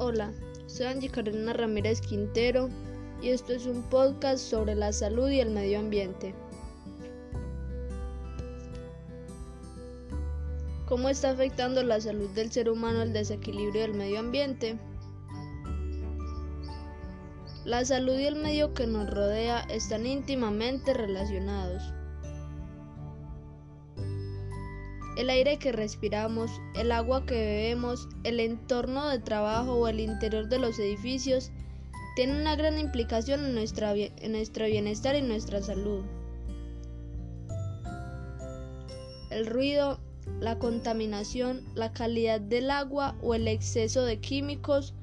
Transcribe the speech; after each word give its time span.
Hola, 0.00 0.32
soy 0.66 0.86
Angie 0.86 1.08
Carolina 1.08 1.52
Ramírez 1.54 2.00
Quintero 2.00 2.68
y 3.20 3.30
esto 3.30 3.52
es 3.52 3.66
un 3.66 3.82
podcast 3.82 4.38
sobre 4.38 4.76
la 4.76 4.92
salud 4.92 5.28
y 5.28 5.40
el 5.40 5.50
medio 5.50 5.80
ambiente. 5.80 6.36
¿Cómo 10.86 11.08
está 11.08 11.30
afectando 11.30 11.82
la 11.82 12.00
salud 12.00 12.30
del 12.30 12.52
ser 12.52 12.70
humano 12.70 13.02
el 13.02 13.12
desequilibrio 13.12 13.82
del 13.82 13.94
medio 13.94 14.20
ambiente? 14.20 14.78
La 17.64 17.84
salud 17.84 18.16
y 18.20 18.26
el 18.26 18.36
medio 18.36 18.74
que 18.74 18.86
nos 18.86 19.10
rodea 19.10 19.62
están 19.62 20.06
íntimamente 20.06 20.94
relacionados. 20.94 21.82
El 25.18 25.30
aire 25.30 25.58
que 25.58 25.72
respiramos, 25.72 26.48
el 26.76 26.92
agua 26.92 27.26
que 27.26 27.34
bebemos, 27.34 28.08
el 28.22 28.38
entorno 28.38 29.08
de 29.08 29.18
trabajo 29.18 29.72
o 29.72 29.88
el 29.88 29.98
interior 29.98 30.48
de 30.48 30.60
los 30.60 30.78
edificios 30.78 31.50
tienen 32.14 32.36
una 32.36 32.54
gran 32.54 32.78
implicación 32.78 33.44
en, 33.44 33.52
nuestra, 33.52 33.96
en 33.96 34.30
nuestro 34.30 34.66
bienestar 34.66 35.16
y 35.16 35.22
nuestra 35.22 35.60
salud. 35.60 36.04
El 39.30 39.46
ruido, 39.46 39.98
la 40.38 40.60
contaminación, 40.60 41.64
la 41.74 41.92
calidad 41.92 42.40
del 42.40 42.70
agua 42.70 43.16
o 43.20 43.34
el 43.34 43.48
exceso 43.48 44.04
de 44.04 44.20
químicos 44.20 44.94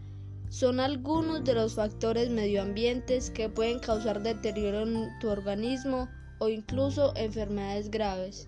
son 0.47 0.79
algunos 0.79 1.43
de 1.43 1.55
los 1.55 1.75
factores 1.75 2.29
medioambientes 2.29 3.31
que 3.31 3.49
pueden 3.49 3.79
causar 3.79 4.23
deterioro 4.23 4.83
en 4.83 5.09
tu 5.19 5.27
organismo 5.27 6.07
o 6.39 6.47
incluso 6.47 7.13
enfermedades 7.17 7.91
graves. 7.91 8.47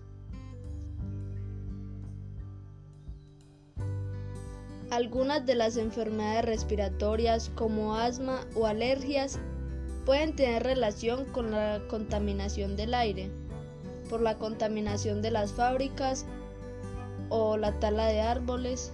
Algunas 4.90 5.44
de 5.44 5.54
las 5.54 5.76
enfermedades 5.76 6.46
respiratorias 6.46 7.50
como 7.54 7.94
asma 7.94 8.40
o 8.54 8.66
alergias 8.66 9.38
pueden 10.06 10.34
tener 10.34 10.62
relación 10.62 11.26
con 11.26 11.50
la 11.50 11.82
contaminación 11.88 12.74
del 12.74 12.94
aire, 12.94 13.30
por 14.08 14.22
la 14.22 14.38
contaminación 14.38 15.20
de 15.20 15.30
las 15.30 15.52
fábricas 15.52 16.24
o 17.28 17.58
la 17.58 17.78
tala 17.78 18.06
de 18.06 18.22
árboles. 18.22 18.90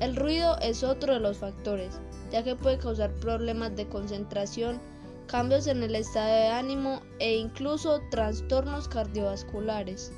El 0.00 0.14
ruido 0.14 0.58
es 0.60 0.84
otro 0.84 1.14
de 1.14 1.20
los 1.20 1.38
factores, 1.38 1.98
ya 2.30 2.44
que 2.44 2.54
puede 2.54 2.76
causar 2.76 3.10
problemas 3.14 3.74
de 3.76 3.88
concentración, 3.88 4.78
cambios 5.26 5.66
en 5.66 5.82
el 5.82 5.94
estado 5.94 6.28
de 6.28 6.48
ánimo 6.48 7.00
e 7.18 7.36
incluso 7.36 8.02
trastornos 8.10 8.88
cardiovasculares. 8.88 10.12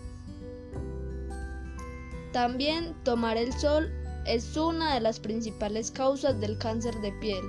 También 2.32 2.94
tomar 3.04 3.36
el 3.36 3.52
sol 3.52 3.92
es 4.26 4.56
una 4.56 4.94
de 4.94 5.00
las 5.00 5.20
principales 5.20 5.90
causas 5.90 6.40
del 6.40 6.58
cáncer 6.58 7.00
de 7.00 7.12
piel. 7.12 7.44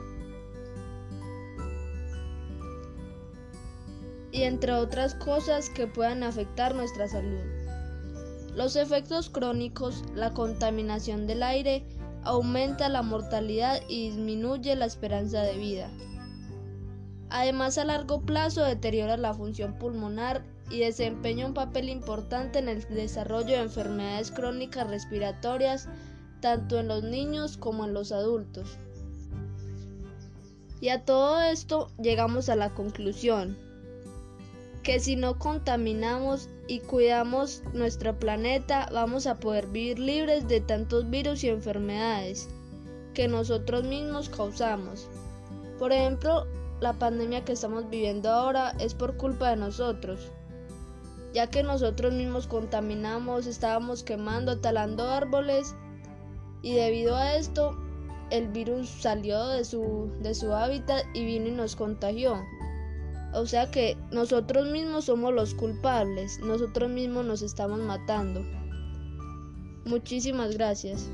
Y 4.32 4.44
entre 4.44 4.72
otras 4.74 5.16
cosas 5.16 5.70
que 5.70 5.88
puedan 5.88 6.24
afectar 6.24 6.74
nuestra 6.74 7.08
salud. 7.08 7.42
Los 8.56 8.76
efectos 8.76 9.30
crónicos, 9.30 10.04
la 10.16 10.34
contaminación 10.34 11.28
del 11.28 11.44
aire, 11.44 11.86
aumenta 12.24 12.90
la 12.90 13.02
mortalidad 13.02 13.82
y 13.88 14.10
disminuye 14.10 14.76
la 14.76 14.86
esperanza 14.86 15.42
de 15.42 15.58
vida. 15.58 15.90
Además, 17.30 17.78
a 17.78 17.86
largo 17.86 18.22
plazo 18.22 18.64
deteriora 18.64 19.16
la 19.16 19.34
función 19.34 19.80
pulmonar 19.80 20.44
y 20.70 20.80
desempeña 20.80 21.46
un 21.46 21.54
papel 21.54 21.90
importante 21.90 22.60
en 22.60 22.68
el 22.68 22.82
desarrollo 22.90 23.56
de 23.56 23.62
enfermedades 23.62 24.32
crónicas 24.32 24.88
respiratorias, 24.88 25.88
tanto 26.42 26.80
en 26.80 26.88
los 26.88 27.04
niños 27.04 27.58
como 27.58 27.86
en 27.86 27.94
los 27.94 28.12
adultos. 28.12 28.78
Y 30.82 30.90
a 30.90 31.06
todo 31.06 31.42
esto 31.42 31.92
llegamos 32.00 32.50
a 32.50 32.56
la 32.56 32.72
conclusión 32.72 33.56
que 34.84 35.00
si 35.00 35.16
no 35.16 35.38
contaminamos 35.38 36.50
y 36.68 36.80
cuidamos 36.80 37.62
nuestro 37.74 38.18
planeta 38.18 38.90
vamos 38.92 39.28
a 39.28 39.40
poder 39.40 39.68
vivir 39.68 40.00
libres 40.00 40.48
de 40.48 40.60
tantos 40.60 41.10
virus 41.10 41.44
y 41.44 41.50
enfermedades 41.50 42.50
que 43.14 43.28
nosotros 43.28 43.84
mismos 43.84 44.30
causamos. 44.30 45.08
Por 45.78 45.92
ejemplo, 45.92 46.48
la 46.80 46.94
pandemia 46.94 47.46
que 47.46 47.52
estamos 47.52 47.90
viviendo 47.90 48.30
ahora 48.32 48.74
es 48.80 48.96
por 48.96 49.18
culpa 49.18 49.50
de 49.50 49.58
nosotros, 49.58 50.32
ya 51.34 51.48
que 51.48 51.62
nosotros 51.62 52.14
mismos 52.14 52.48
contaminamos, 52.48 53.46
estábamos 53.46 54.04
quemando, 54.04 54.60
talando 54.60 55.04
árboles 55.10 55.76
y 56.62 56.74
debido 56.76 57.16
a 57.16 57.36
esto 57.36 57.76
el 58.30 58.48
virus 58.48 58.88
salió 58.88 59.48
de 59.48 59.66
su, 59.66 60.10
de 60.22 60.34
su 60.34 60.54
hábitat 60.54 61.04
y 61.14 61.26
vino 61.26 61.48
y 61.48 61.52
nos 61.52 61.76
contagió. 61.76 62.42
O 63.34 63.46
sea 63.46 63.72
que 63.72 63.98
nosotros 64.12 64.70
mismos 64.70 65.06
somos 65.06 65.34
los 65.34 65.54
culpables, 65.54 66.40
nosotros 66.40 66.90
mismos 66.90 67.26
nos 67.26 67.42
estamos 67.42 67.80
matando. 67.80 68.42
Muchísimas 69.86 70.56
gracias. 70.56 71.10